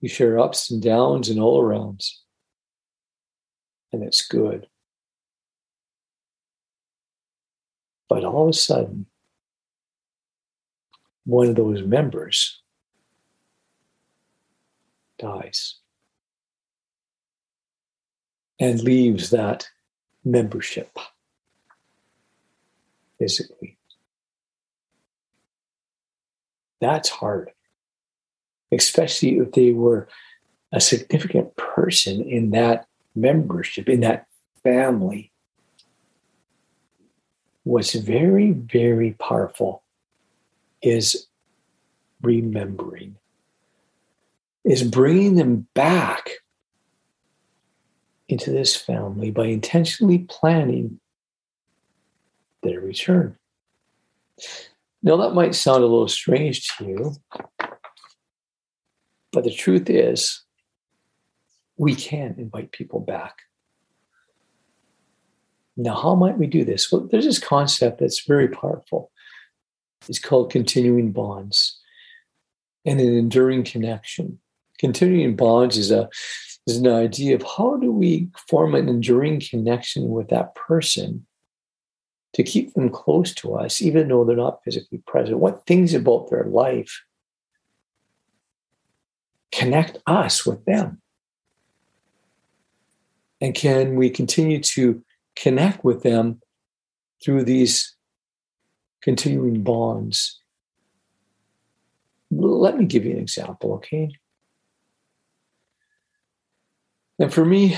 You 0.00 0.08
share 0.08 0.38
ups 0.38 0.70
and 0.70 0.82
downs 0.82 1.28
and 1.28 1.40
all 1.40 1.62
arounds. 1.62 2.10
And 3.92 4.02
it's 4.02 4.26
good. 4.26 4.66
But 8.08 8.24
all 8.24 8.44
of 8.44 8.48
a 8.50 8.52
sudden, 8.52 9.06
one 11.24 11.48
of 11.48 11.54
those 11.54 11.82
members 11.82 12.60
dies 15.18 15.76
and 18.58 18.82
leaves 18.82 19.30
that 19.30 19.68
membership 20.24 20.98
physically. 23.18 23.76
That's 26.80 27.08
hard, 27.08 27.50
especially 28.72 29.38
if 29.38 29.52
they 29.52 29.72
were 29.72 30.08
a 30.72 30.80
significant 30.80 31.56
person 31.56 32.22
in 32.22 32.50
that 32.50 32.86
membership, 33.14 33.88
in 33.88 34.00
that 34.00 34.26
family. 34.62 35.32
What's 37.64 37.94
very, 37.94 38.52
very 38.52 39.12
powerful 39.12 39.82
is 40.82 41.26
remembering, 42.22 43.16
is 44.64 44.82
bringing 44.82 45.36
them 45.36 45.66
back 45.74 46.30
into 48.28 48.50
this 48.50 48.74
family 48.76 49.30
by 49.30 49.46
intentionally 49.46 50.18
planning 50.28 51.00
their 52.62 52.80
return. 52.80 53.36
Now, 55.02 55.16
that 55.18 55.34
might 55.34 55.54
sound 55.54 55.84
a 55.84 55.86
little 55.86 56.08
strange 56.08 56.66
to 56.76 56.84
you, 56.84 57.12
but 59.32 59.44
the 59.44 59.54
truth 59.54 59.88
is, 59.88 60.42
we 61.76 61.94
can 61.94 62.34
invite 62.38 62.72
people 62.72 63.00
back. 63.00 63.42
Now, 65.76 65.94
how 65.94 66.14
might 66.14 66.38
we 66.38 66.46
do 66.46 66.64
this? 66.64 66.90
Well, 66.90 67.06
there's 67.10 67.26
this 67.26 67.38
concept 67.38 68.00
that's 68.00 68.26
very 68.26 68.48
powerful. 68.48 69.10
It's 70.08 70.18
called 70.18 70.50
continuing 70.50 71.12
bonds 71.12 71.78
and 72.84 73.00
an 73.00 73.14
enduring 73.14 73.64
connection. 73.64 74.38
Continuing 74.78 75.36
bonds 75.36 75.76
is 75.76 75.90
a 75.90 76.08
is 76.66 76.78
an 76.78 76.88
idea 76.88 77.36
of 77.36 77.42
how 77.42 77.76
do 77.76 77.92
we 77.92 78.28
form 78.48 78.74
an 78.74 78.88
enduring 78.88 79.40
connection 79.40 80.08
with 80.08 80.28
that 80.28 80.54
person 80.54 81.26
to 82.34 82.42
keep 82.42 82.74
them 82.74 82.90
close 82.90 83.32
to 83.34 83.54
us, 83.54 83.80
even 83.80 84.08
though 84.08 84.24
they're 84.24 84.36
not 84.36 84.62
physically 84.64 85.02
present? 85.06 85.38
What 85.38 85.66
things 85.66 85.94
about 85.94 86.28
their 86.30 86.44
life 86.44 87.02
connect 89.52 89.98
us 90.06 90.44
with 90.44 90.64
them? 90.64 91.00
And 93.40 93.54
can 93.54 93.96
we 93.96 94.10
continue 94.10 94.60
to 94.60 95.04
connect 95.36 95.84
with 95.84 96.02
them 96.02 96.40
through 97.22 97.44
these 97.44 97.94
continuing 99.02 99.62
bonds? 99.62 100.40
Let 102.30 102.76
me 102.76 102.86
give 102.86 103.04
you 103.04 103.12
an 103.12 103.18
example, 103.18 103.74
okay? 103.74 104.10
And 107.18 107.32
for 107.32 107.44
me, 107.44 107.76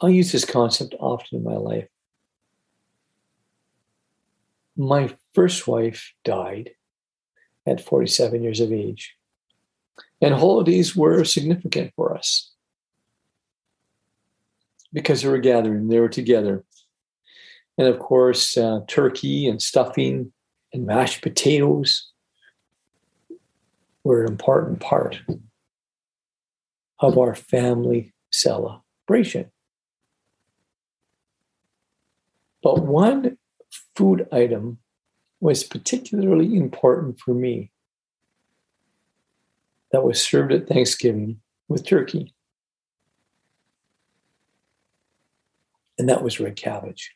I 0.00 0.08
use 0.08 0.32
this 0.32 0.44
concept 0.44 0.94
often 0.98 1.38
in 1.38 1.44
my 1.44 1.56
life 1.56 1.88
my 4.80 5.14
first 5.34 5.68
wife 5.68 6.14
died 6.24 6.70
at 7.66 7.80
47 7.80 8.42
years 8.42 8.60
of 8.60 8.72
age. 8.72 9.14
And 10.22 10.34
holidays 10.34 10.96
were 10.96 11.22
significant 11.24 11.92
for 11.94 12.16
us 12.16 12.52
because 14.92 15.22
they 15.22 15.28
were 15.28 15.38
gathering, 15.38 15.88
they 15.88 16.00
were 16.00 16.08
together. 16.08 16.64
And 17.76 17.86
of 17.88 17.98
course, 17.98 18.56
uh, 18.56 18.80
turkey 18.88 19.46
and 19.46 19.60
stuffing 19.60 20.32
and 20.72 20.86
mashed 20.86 21.22
potatoes 21.22 22.10
were 24.02 24.24
an 24.24 24.30
important 24.30 24.80
part 24.80 25.20
of 27.00 27.18
our 27.18 27.34
family 27.34 28.12
celebration. 28.30 29.50
But 32.62 32.84
one 32.84 33.38
food 33.96 34.28
item 34.30 34.78
was 35.40 35.64
particularly 35.64 36.54
important 36.54 37.18
for 37.18 37.32
me 37.32 37.70
that 39.92 40.04
was 40.04 40.22
served 40.22 40.52
at 40.52 40.68
Thanksgiving 40.68 41.40
with 41.68 41.86
turkey. 41.86 42.34
And 45.98 46.08
that 46.08 46.22
was 46.22 46.38
red 46.40 46.56
cabbage. 46.56 47.12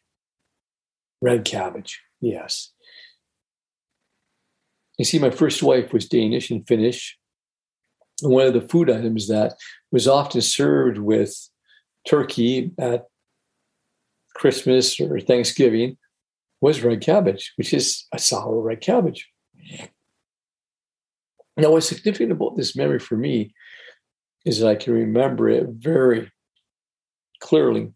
Red 1.21 1.45
cabbage, 1.45 2.03
yes. 2.21 2.73
You 4.99 5.05
see, 5.05 5.19
my 5.19 5.31
first 5.31 5.63
wife 5.63 5.93
was 5.93 6.09
Danish 6.09 6.51
and 6.51 6.67
Finnish. 6.67 7.19
One 8.25 8.47
of 8.47 8.55
the 8.55 8.63
food 8.63 8.91
items 8.91 9.29
that 9.29 9.55
was 9.93 10.09
often 10.09 10.41
served 10.41 10.99
with 10.99 11.37
turkey 12.07 12.73
at 12.79 13.05
Christmas 14.35 14.99
or 14.99 15.21
Thanksgiving 15.21 15.97
was 16.61 16.83
red 16.83 17.03
cabbage, 17.03 17.53
which 17.57 17.75
is 17.75 18.07
a 18.13 18.19
sour 18.19 18.61
red 18.61 18.81
cabbage. 18.81 19.29
Now, 21.57 21.71
what's 21.71 21.89
significant 21.89 22.33
about 22.33 22.57
this 22.57 22.75
memory 22.75 22.99
for 22.99 23.17
me 23.17 23.55
is 24.45 24.61
that 24.61 24.69
I 24.69 24.75
can 24.75 24.93
remember 24.95 25.49
it 25.49 25.69
very 25.69 26.33
clearly 27.41 27.93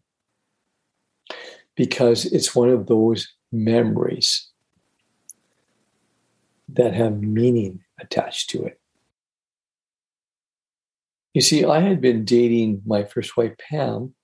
because 1.75 2.25
it's 2.25 2.55
one 2.55 2.69
of 2.69 2.87
those 2.87 3.27
memories 3.51 4.49
that 6.69 6.93
have 6.93 7.21
meaning 7.21 7.83
attached 7.99 8.49
to 8.51 8.63
it. 8.63 8.79
You 11.33 11.41
see, 11.41 11.63
I 11.63 11.79
had 11.79 12.01
been 12.01 12.25
dating 12.25 12.81
my 12.85 13.03
first 13.03 13.37
wife, 13.37 13.53
Pam, 13.69 14.15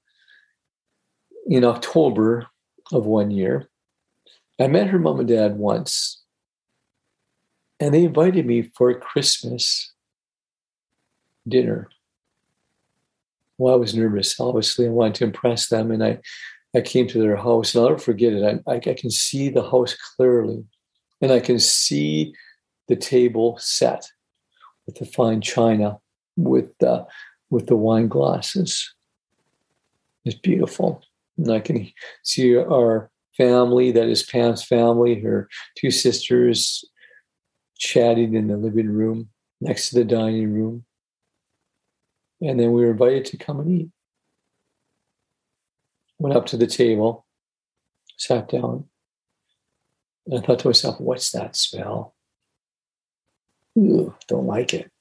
in 1.47 1.63
October 1.63 2.47
of 2.91 3.05
one 3.05 3.31
year. 3.31 3.69
I 4.59 4.67
met 4.67 4.87
her 4.87 4.99
mom 4.99 5.19
and 5.19 5.27
dad 5.27 5.57
once. 5.57 6.23
And 7.79 7.93
they 7.93 8.05
invited 8.05 8.45
me 8.45 8.71
for 8.75 8.93
Christmas 8.99 9.93
dinner. 11.47 11.89
Well, 13.57 13.73
I 13.73 13.77
was 13.77 13.95
nervous. 13.95 14.39
Obviously, 14.39 14.87
I 14.87 14.89
wanted 14.89 15.15
to 15.15 15.23
impress 15.25 15.67
them, 15.67 15.91
and 15.91 16.03
I, 16.03 16.19
I 16.75 16.81
came 16.81 17.07
to 17.07 17.19
their 17.19 17.35
house, 17.35 17.75
and 17.75 17.83
I'll 17.83 17.89
never 17.89 18.01
forget 18.01 18.33
it. 18.33 18.61
I, 18.67 18.71
I, 18.71 18.75
I 18.75 18.93
can 18.93 19.11
see 19.11 19.49
the 19.49 19.69
house 19.69 19.95
clearly, 20.15 20.63
and 21.21 21.31
I 21.31 21.39
can 21.39 21.59
see 21.59 22.33
the 22.87 22.95
table 22.95 23.57
set 23.59 24.05
with 24.85 24.95
the 24.95 25.05
fine 25.05 25.41
china, 25.41 25.99
with 26.35 26.77
the 26.79 27.05
with 27.49 27.67
the 27.67 27.75
wine 27.75 28.07
glasses. 28.07 28.93
It's 30.23 30.37
beautiful, 30.37 31.03
and 31.37 31.51
I 31.51 31.59
can 31.59 31.91
see 32.23 32.57
our 32.57 33.11
family. 33.37 33.91
That 33.91 34.07
is 34.07 34.23
Pam's 34.23 34.63
family, 34.63 35.19
her 35.21 35.47
two 35.77 35.91
sisters, 35.91 36.83
chatting 37.77 38.33
in 38.33 38.47
the 38.47 38.57
living 38.57 38.89
room 38.89 39.29
next 39.61 39.89
to 39.89 39.95
the 39.95 40.05
dining 40.05 40.53
room. 40.53 40.85
And 42.41 42.59
then 42.59 42.71
we 42.73 42.83
were 42.83 42.91
invited 42.91 43.25
to 43.25 43.37
come 43.37 43.59
and 43.59 43.71
eat. 43.71 43.89
Went 46.17 46.35
up 46.35 46.45
to 46.47 46.57
the 46.57 46.67
table, 46.67 47.25
sat 48.17 48.49
down, 48.49 48.85
and 50.25 50.39
I 50.39 50.45
thought 50.45 50.59
to 50.59 50.67
myself, 50.67 50.99
what's 50.99 51.31
that 51.31 51.55
smell? 51.55 52.15
Ooh, 53.77 54.15
don't 54.27 54.47
like 54.47 54.73
it. 54.73 54.91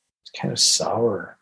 Kind 0.41 0.53
of 0.53 0.59
sour. 0.59 1.39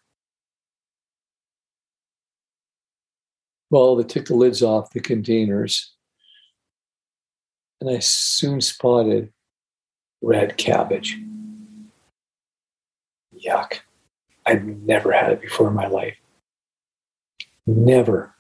Well, 3.71 3.97
they 3.97 4.05
took 4.05 4.27
the 4.27 4.35
lids 4.35 4.63
off 4.63 4.91
the 4.91 5.01
containers, 5.01 5.95
and 7.81 7.89
I 7.89 8.01
soon 8.01 8.61
spotted 8.61 9.33
red 10.21 10.59
cabbage. 10.59 11.19
Yuck. 13.35 13.81
I've 14.45 14.65
never 14.65 15.13
had 15.13 15.33
it 15.33 15.41
before 15.41 15.69
in 15.69 15.75
my 15.75 15.87
life. 15.87 16.17
Never. 17.67 18.35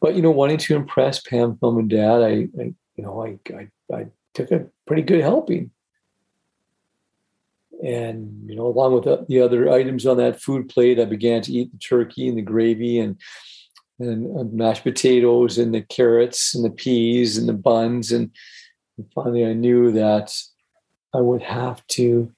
But 0.00 0.14
you 0.14 0.22
know, 0.22 0.30
wanting 0.30 0.58
to 0.58 0.76
impress 0.76 1.20
Pam, 1.20 1.58
mom 1.60 1.78
and 1.78 1.90
dad, 1.90 2.22
I, 2.22 2.48
I 2.60 2.74
you 2.96 3.04
know, 3.04 3.22
I, 3.22 3.38
I, 3.54 3.68
I 3.94 4.06
took 4.34 4.50
a 4.50 4.66
pretty 4.86 5.02
good 5.02 5.20
helping. 5.20 5.70
And 7.84 8.48
you 8.48 8.56
know, 8.56 8.66
along 8.66 8.94
with 8.94 9.04
the, 9.04 9.24
the 9.28 9.40
other 9.40 9.70
items 9.70 10.06
on 10.06 10.16
that 10.16 10.40
food 10.40 10.68
plate, 10.68 10.98
I 10.98 11.04
began 11.04 11.42
to 11.42 11.52
eat 11.52 11.72
the 11.72 11.78
turkey 11.78 12.28
and 12.28 12.38
the 12.38 12.42
gravy 12.42 12.98
and 12.98 13.20
and 13.98 14.52
mashed 14.52 14.82
potatoes 14.82 15.56
and 15.56 15.74
the 15.74 15.80
carrots 15.80 16.54
and 16.54 16.64
the 16.64 16.70
peas 16.70 17.38
and 17.38 17.48
the 17.48 17.54
buns. 17.54 18.12
And 18.12 18.30
finally, 19.14 19.44
I 19.44 19.54
knew 19.54 19.90
that 19.92 20.34
I 21.14 21.20
would 21.20 21.42
have 21.42 21.86
to 21.88 22.30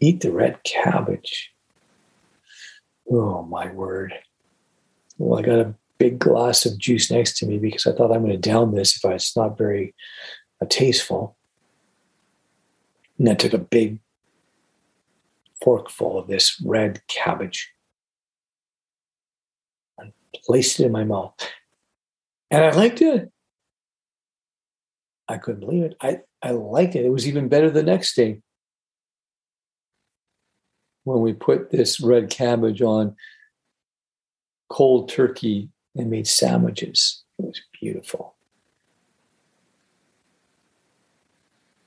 eat 0.00 0.20
the 0.20 0.32
red 0.32 0.62
cabbage. 0.62 1.52
Oh, 3.10 3.42
my 3.42 3.70
word. 3.70 4.14
Well, 5.18 5.38
I 5.38 5.42
got 5.42 5.58
a 5.58 5.74
big 5.98 6.18
glass 6.18 6.66
of 6.66 6.78
juice 6.78 7.10
next 7.10 7.38
to 7.38 7.46
me 7.46 7.58
because 7.58 7.86
I 7.86 7.92
thought 7.92 8.12
I'm 8.12 8.22
going 8.22 8.32
to 8.32 8.38
down 8.38 8.74
this 8.74 8.96
if 8.96 9.10
it's 9.10 9.36
not 9.36 9.58
very 9.58 9.94
uh, 10.62 10.66
tasteful. 10.68 11.36
And 13.18 13.28
I 13.28 13.34
took 13.34 13.52
a 13.52 13.58
big 13.58 13.98
forkful 15.62 16.18
of 16.18 16.26
this 16.26 16.60
red 16.64 17.00
cabbage 17.06 17.72
and 19.98 20.12
placed 20.44 20.80
it 20.80 20.86
in 20.86 20.92
my 20.92 21.04
mouth. 21.04 21.34
And 22.50 22.64
I 22.64 22.70
liked 22.70 23.00
it. 23.02 23.30
I 25.28 25.38
couldn't 25.38 25.60
believe 25.60 25.84
it. 25.84 25.96
I, 26.00 26.20
I 26.42 26.50
liked 26.50 26.96
it. 26.96 27.04
It 27.04 27.10
was 27.10 27.26
even 27.26 27.48
better 27.48 27.70
the 27.70 27.82
next 27.82 28.14
day 28.14 28.42
when 31.04 31.20
we 31.20 31.32
put 31.32 31.70
this 31.70 32.00
red 32.00 32.30
cabbage 32.30 32.82
on 32.82 33.16
cold 34.68 35.08
turkey 35.08 35.70
and 35.96 36.10
made 36.10 36.26
sandwiches. 36.26 37.22
It 37.38 37.46
was 37.46 37.60
beautiful. 37.80 38.34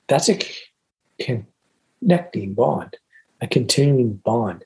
That's 0.07 0.29
a 0.29 0.39
connecting 1.19 2.53
bond, 2.53 2.97
a 3.41 3.47
continuing 3.47 4.15
bond. 4.15 4.65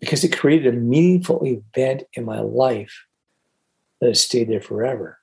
Because 0.00 0.22
it 0.22 0.36
created 0.36 0.74
a 0.74 0.76
meaningful 0.76 1.44
event 1.44 2.04
in 2.12 2.24
my 2.24 2.40
life 2.40 3.06
that 4.00 4.08
has 4.08 4.20
stayed 4.20 4.48
there 4.48 4.60
forever. 4.60 5.18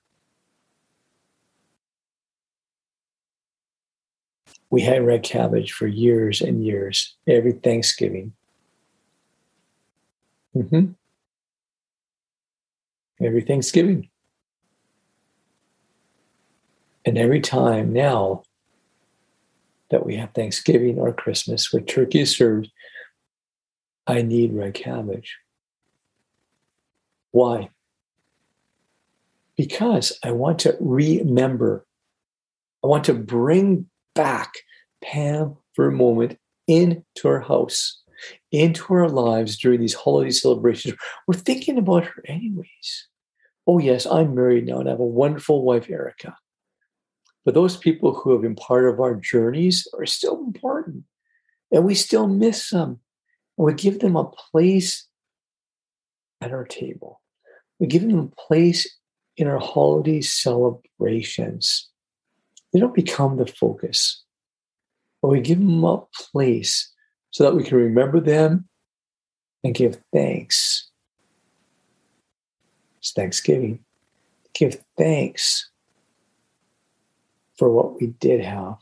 we 4.72 4.82
had 4.82 5.06
red 5.06 5.22
cabbage 5.22 5.74
for 5.74 5.86
years 5.86 6.42
and 6.42 6.66
years, 6.66 7.16
every 7.28 7.52
Thanksgiving. 7.52 8.34
Mm-hmm. 10.56 10.94
Every 13.24 13.42
Thanksgiving. 13.42 14.10
And 17.06 17.18
every 17.18 17.42
time 17.42 17.94
now 17.94 18.44
that 19.90 20.06
we 20.06 20.16
have 20.18 20.32
Thanksgiving 20.32 21.00
or 21.00 21.14
Christmas 21.14 21.72
with 21.72 21.88
turkey 21.88 22.26
served, 22.26 22.72
I 24.08 24.22
need 24.22 24.54
red 24.54 24.74
cabbage. 24.74 25.38
Why? 27.32 27.70
Because 29.56 30.18
I 30.24 30.32
want 30.32 30.60
to 30.60 30.76
remember. 30.80 31.86
I 32.84 32.88
want 32.88 33.04
to 33.06 33.14
bring 33.14 33.90
back 34.16 34.54
Pam 35.02 35.58
for 35.74 35.88
a 35.88 35.92
moment 35.92 36.38
into 36.68 37.04
our 37.26 37.40
house, 37.40 38.02
into 38.52 38.94
our 38.94 39.10
lives 39.10 39.58
during 39.58 39.80
these 39.80 39.94
holiday 39.94 40.32
celebrations. 40.32 40.96
We're 41.28 41.36
thinking 41.36 41.78
about 41.78 42.06
her 42.06 42.24
anyways. 42.28 43.08
Oh, 43.68 43.78
yes, 43.78 44.06
I'm 44.06 44.36
married 44.36 44.66
now 44.66 44.80
and 44.80 44.90
I 44.90 44.92
have 44.92 45.00
a 45.00 45.06
wonderful 45.06 45.64
wife, 45.64 45.90
Erica. 45.90 46.36
But 47.44 47.54
those 47.54 47.78
people 47.78 48.14
who 48.14 48.32
have 48.32 48.42
been 48.42 48.56
part 48.56 48.86
of 48.88 49.00
our 49.00 49.16
journeys 49.16 49.88
are 49.98 50.06
still 50.06 50.40
important. 50.40 51.04
And 51.72 51.86
we 51.86 51.96
still 51.96 52.28
miss 52.28 52.70
them. 52.70 53.00
And 53.58 53.66
we 53.66 53.74
give 53.74 54.00
them 54.00 54.16
a 54.16 54.26
place 54.26 55.08
at 56.40 56.52
our 56.52 56.66
table. 56.66 57.22
We 57.80 57.88
give 57.88 58.04
them 58.04 58.20
a 58.20 58.42
place 58.42 58.88
in 59.38 59.48
our 59.48 59.60
holiday 59.60 60.22
celebrations. 60.22 61.90
They 62.72 62.80
don't 62.80 62.94
become 62.94 63.38
the 63.38 63.48
focus, 63.48 64.24
but 65.22 65.30
we 65.30 65.42
give 65.42 65.60
them 65.60 65.84
a 65.84 66.04
place 66.14 66.92
so 67.32 67.44
that 67.44 67.56
we 67.56 67.64
can 67.64 67.78
remember 67.78 68.20
them 68.20 68.68
and 69.64 69.74
give 69.74 70.00
thanks. 70.14 70.90
It's 73.00 73.12
Thanksgiving. 73.14 73.80
Give 74.54 74.80
thanks 74.98 75.71
for 77.62 77.70
what 77.70 78.02
we 78.02 78.08
did 78.08 78.42
have, 78.44 78.78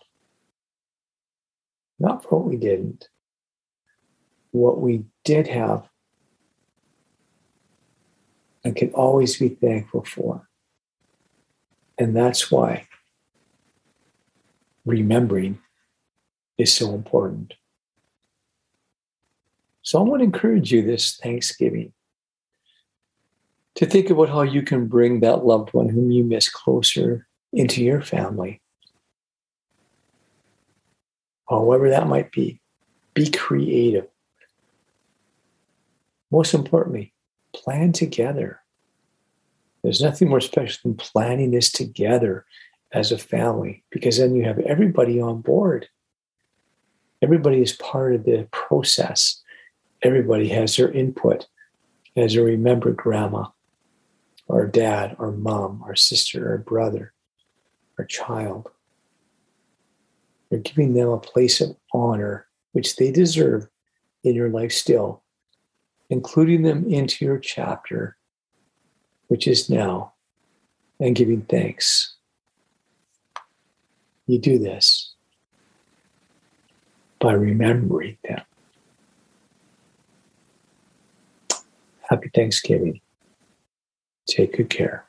not 1.99 2.23
for 2.23 2.39
what 2.39 2.47
we 2.47 2.55
didn't. 2.55 3.09
What 4.51 4.79
we 4.79 5.03
did 5.25 5.47
have 5.49 5.89
and 8.63 8.77
can 8.77 8.91
always 8.91 9.37
be 9.37 9.49
thankful 9.49 10.05
for. 10.05 10.47
And 11.97 12.15
that's 12.15 12.49
why 12.49 12.87
remembering 14.85 15.59
is 16.57 16.73
so 16.73 16.93
important. 16.93 17.55
So 19.81 19.99
I 19.99 20.03
want 20.03 20.21
to 20.21 20.23
encourage 20.23 20.71
you 20.71 20.83
this 20.83 21.17
Thanksgiving 21.17 21.91
to 23.75 23.85
think 23.85 24.09
about 24.09 24.29
how 24.29 24.43
you 24.43 24.61
can 24.61 24.87
bring 24.87 25.19
that 25.19 25.43
loved 25.45 25.73
one 25.73 25.89
whom 25.89 26.11
you 26.11 26.23
miss 26.23 26.47
closer 26.47 27.27
into 27.51 27.83
your 27.83 28.01
family. 28.01 28.61
However, 31.49 31.89
that 31.89 32.07
might 32.07 32.31
be, 32.31 32.61
be 33.13 33.29
creative. 33.29 34.07
Most 36.31 36.53
importantly, 36.53 37.13
plan 37.53 37.91
together. 37.91 38.61
There's 39.83 40.01
nothing 40.01 40.29
more 40.29 40.41
special 40.41 40.79
than 40.83 40.97
planning 40.97 41.51
this 41.51 41.71
together 41.71 42.45
as 42.91 43.11
a 43.11 43.17
family 43.17 43.83
because 43.89 44.17
then 44.17 44.35
you 44.35 44.43
have 44.43 44.59
everybody 44.59 45.19
on 45.19 45.41
board. 45.41 45.87
Everybody 47.21 47.61
is 47.61 47.73
part 47.73 48.13
of 48.13 48.25
the 48.25 48.47
process. 48.51 49.41
Everybody 50.01 50.49
has 50.49 50.75
their 50.75 50.91
input 50.91 51.47
as 52.15 52.35
a 52.35 52.43
remember 52.43 52.91
grandma 52.91 53.47
or 54.47 54.67
dad 54.67 55.15
or 55.19 55.31
mom 55.31 55.83
or 55.85 55.95
sister 55.95 56.53
or 56.53 56.57
brother 56.57 57.13
or 57.97 58.05
child. 58.05 58.69
You're 60.49 60.61
giving 60.61 60.93
them 60.93 61.09
a 61.09 61.19
place 61.19 61.61
of 61.61 61.75
honor, 61.93 62.47
which 62.71 62.95
they 62.95 63.11
deserve 63.11 63.67
in 64.23 64.35
your 64.35 64.49
life 64.49 64.71
still, 64.71 65.23
including 66.09 66.63
them 66.63 66.85
into 66.91 67.25
your 67.25 67.37
chapter, 67.37 68.17
which 69.27 69.47
is 69.47 69.69
now, 69.69 70.13
and 70.99 71.15
giving 71.15 71.41
thanks 71.41 72.15
you 74.29 74.37
do 74.37 74.59
this 74.59 75.13
by 77.19 77.33
remembering 77.33 78.17
them. 78.23 78.41
Happy 82.07 82.29
Thanksgiving. 82.33 83.01
Take 84.27 84.55
good 84.55 84.69
care. 84.69 85.08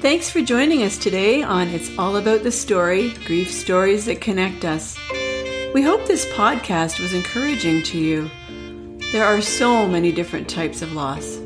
Thanks 0.00 0.30
for 0.30 0.40
joining 0.40 0.82
us 0.82 0.96
today 0.96 1.42
on 1.42 1.68
It's 1.68 1.90
All 1.98 2.16
About 2.16 2.42
the 2.42 2.50
Story 2.50 3.10
Grief 3.26 3.50
Stories 3.50 4.06
That 4.06 4.22
Connect 4.22 4.64
Us. 4.64 4.98
We 5.74 5.82
hope 5.82 6.06
this 6.06 6.24
podcast 6.32 7.00
was 7.00 7.12
encouraging 7.12 7.82
to 7.82 7.98
you. 7.98 8.30
There 9.12 9.26
are 9.26 9.42
so 9.42 9.86
many 9.86 10.10
different 10.10 10.48
types 10.48 10.80
of 10.80 10.94
loss. 10.94 11.36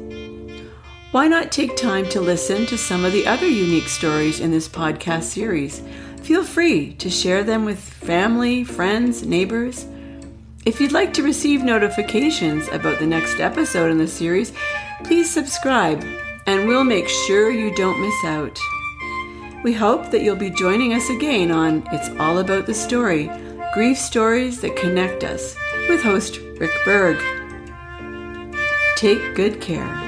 Why 1.10 1.26
not 1.26 1.50
take 1.50 1.76
time 1.76 2.08
to 2.10 2.20
listen 2.20 2.64
to 2.66 2.78
some 2.78 3.04
of 3.04 3.12
the 3.12 3.26
other 3.26 3.48
unique 3.48 3.88
stories 3.88 4.38
in 4.38 4.52
this 4.52 4.68
podcast 4.68 5.24
series? 5.24 5.82
Feel 6.22 6.44
free 6.44 6.94
to 6.94 7.10
share 7.10 7.42
them 7.42 7.64
with 7.64 7.80
family, 7.80 8.62
friends, 8.62 9.26
neighbors. 9.26 9.84
If 10.64 10.80
you'd 10.80 10.92
like 10.92 11.12
to 11.14 11.24
receive 11.24 11.64
notifications 11.64 12.68
about 12.68 13.00
the 13.00 13.06
next 13.06 13.40
episode 13.40 13.90
in 13.90 13.98
the 13.98 14.06
series, 14.06 14.52
please 15.02 15.28
subscribe 15.28 16.04
and 16.46 16.68
we'll 16.68 16.84
make 16.84 17.08
sure 17.08 17.50
you 17.50 17.74
don't 17.74 18.00
miss 18.00 18.24
out. 18.24 18.58
We 19.64 19.72
hope 19.72 20.10
that 20.10 20.22
you'll 20.22 20.36
be 20.36 20.50
joining 20.50 20.92
us 20.92 21.08
again 21.08 21.50
on 21.50 21.86
It's 21.90 22.10
All 22.20 22.38
About 22.38 22.66
the 22.66 22.74
Story 22.74 23.30
Grief 23.72 23.96
Stories 23.96 24.60
That 24.60 24.76
Connect 24.76 25.24
Us 25.24 25.56
with 25.88 26.02
host 26.02 26.38
Rick 26.58 26.72
Berg. 26.84 27.16
Take 28.96 29.34
good 29.34 29.60
care. 29.60 30.03